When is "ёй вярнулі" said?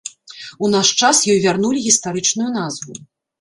1.33-1.85